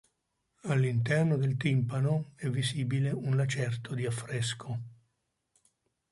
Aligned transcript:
All'interno 0.63 1.37
del 1.37 1.57
timpano 1.57 2.31
è 2.33 2.49
visibile 2.49 3.11
un 3.11 3.35
lacerto 3.35 3.93
di 3.93 4.07
affresco. 4.07 4.79